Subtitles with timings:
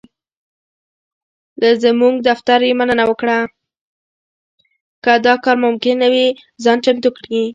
[5.03, 6.25] که دا کار ممکن نه وي
[6.63, 7.41] ځان چمتو کړي.